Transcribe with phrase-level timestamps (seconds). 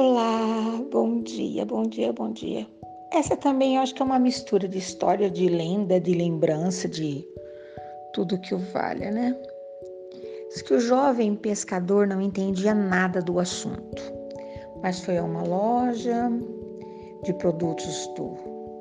[0.00, 2.64] Olá, bom dia, bom dia, bom dia.
[3.12, 7.26] Essa também eu acho que é uma mistura de história, de lenda, de lembrança, de
[8.12, 9.36] tudo que o valha, né?
[10.50, 14.00] Diz que o jovem pescador não entendia nada do assunto,
[14.84, 16.30] mas foi a uma loja
[17.24, 18.36] de produtos do,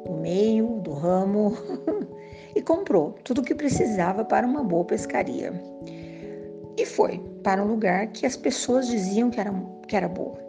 [0.06, 1.58] do meio, do ramo,
[2.56, 5.52] e comprou tudo o que precisava para uma boa pescaria.
[6.78, 9.52] E foi para um lugar que as pessoas diziam que era,
[9.88, 10.46] que era boa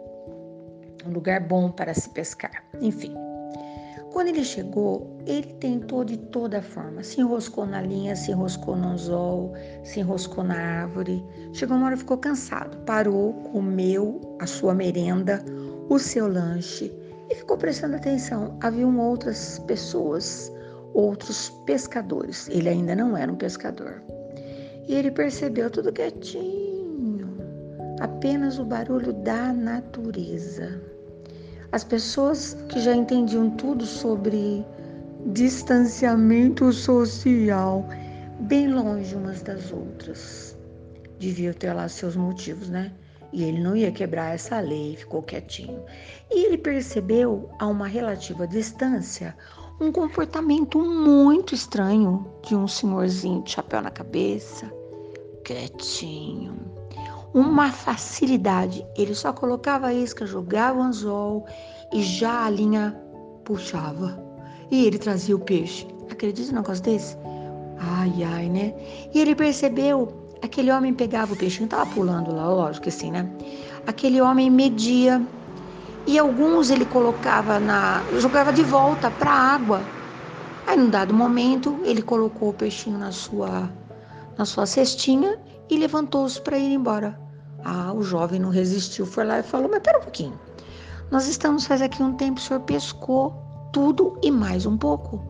[1.05, 2.63] um lugar bom para se pescar.
[2.81, 3.13] Enfim,
[4.11, 7.03] quando ele chegou, ele tentou de toda forma.
[7.03, 11.23] Se enroscou na linha, se enroscou no anzol, se enroscou na árvore.
[11.53, 12.77] Chegou uma hora ficou cansado.
[12.85, 15.43] Parou, comeu a sua merenda,
[15.89, 16.91] o seu lanche
[17.29, 18.57] e ficou prestando atenção.
[18.61, 20.51] Haviam outras pessoas,
[20.93, 22.49] outros pescadores.
[22.49, 24.01] Ele ainda não era um pescador.
[24.87, 27.37] E ele percebeu tudo quietinho,
[27.99, 30.81] apenas o barulho da natureza.
[31.71, 34.65] As pessoas que já entendiam tudo sobre
[35.27, 37.87] distanciamento social,
[38.39, 40.57] bem longe umas das outras,
[41.19, 42.91] deviam ter lá seus motivos, né?
[43.31, 45.83] E ele não ia quebrar essa lei, ficou quietinho.
[46.31, 49.37] E ele percebeu, a uma relativa distância,
[49.79, 54.73] um comportamento muito estranho de um senhorzinho de chapéu na cabeça,
[55.43, 56.78] quietinho
[57.33, 58.85] uma facilidade.
[58.95, 61.45] Ele só colocava a isca, jogava o anzol
[61.93, 62.97] e já a linha
[63.43, 64.21] puxava.
[64.71, 65.87] E ele trazia o peixe.
[66.09, 67.17] Acredita num negócio desse?
[67.79, 68.73] Ai, ai, né?
[69.13, 73.11] E ele percebeu, aquele homem pegava o peixe, não estava pulando lá, lógico que sim,
[73.11, 73.29] né?
[73.87, 75.21] Aquele homem media
[76.05, 79.81] e alguns ele colocava na, jogava de volta para a água.
[80.67, 83.69] Aí, num dado momento, ele colocou o peixinho na sua
[84.37, 85.37] na sua cestinha
[85.69, 87.19] e levantou-se para ir embora.
[87.63, 90.39] Ah, o jovem não resistiu, foi lá e falou: Mas pera um pouquinho,
[91.11, 93.33] nós estamos faz aqui um tempo, o senhor pescou
[93.71, 95.21] tudo e mais um pouco.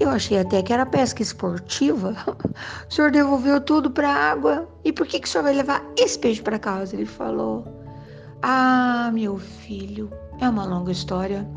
[0.00, 2.14] Eu achei até que era pesca esportiva.
[2.88, 4.68] O senhor devolveu tudo para a água.
[4.84, 6.94] E por que, que o senhor vai levar esse peixe para casa?
[6.94, 7.64] Ele falou:
[8.42, 10.10] Ah, meu filho,
[10.40, 11.48] é uma longa história.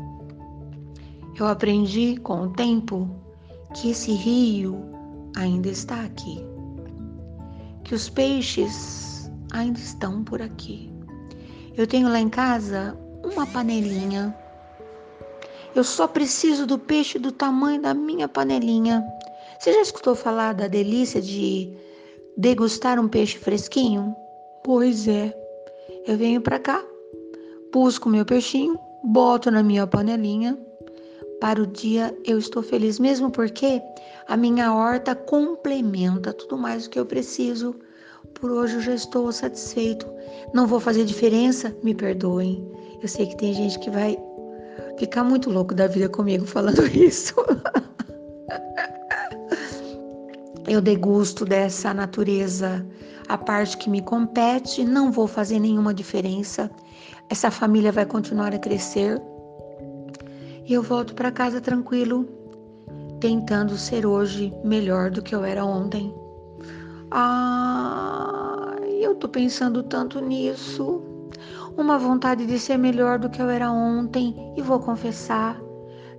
[1.38, 3.10] Eu aprendi com o tempo
[3.74, 4.82] que esse rio
[5.36, 6.55] ainda está aqui
[7.86, 10.90] que os peixes ainda estão por aqui.
[11.76, 14.36] Eu tenho lá em casa uma panelinha.
[15.72, 19.06] Eu só preciso do peixe do tamanho da minha panelinha.
[19.56, 21.72] Você já escutou falar da delícia de
[22.36, 24.16] degustar um peixe fresquinho?
[24.64, 25.32] Pois é.
[26.08, 26.84] Eu venho para cá,
[27.72, 30.58] busco meu peixinho, boto na minha panelinha.
[31.40, 33.82] Para o dia eu estou feliz, mesmo porque
[34.26, 37.74] a minha horta complementa tudo mais o que eu preciso.
[38.34, 40.06] Por hoje eu já estou satisfeito.
[40.52, 41.76] Não vou fazer diferença?
[41.82, 42.66] Me perdoem.
[43.02, 44.16] Eu sei que tem gente que vai
[44.98, 47.34] ficar muito louco da vida comigo falando isso.
[50.66, 52.84] eu degusto dessa natureza,
[53.28, 56.70] a parte que me compete, não vou fazer nenhuma diferença.
[57.28, 59.20] Essa família vai continuar a crescer.
[60.66, 62.28] E eu volto para casa tranquilo,
[63.20, 66.12] tentando ser hoje melhor do que eu era ontem.
[67.08, 71.00] Ah, eu tô pensando tanto nisso.
[71.76, 75.60] Uma vontade de ser melhor do que eu era ontem e vou confessar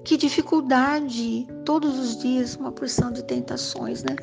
[0.05, 4.15] que dificuldade, todos os dias uma porção de tentações, né?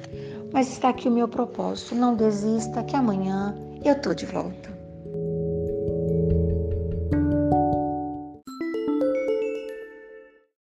[0.51, 3.55] Mas está aqui o meu propósito, não desista que amanhã
[3.85, 4.73] eu tô de volta.